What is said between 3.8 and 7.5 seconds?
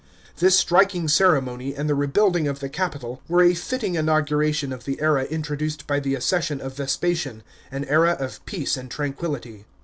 inauguration of the era introduced by the accession of Vespasian,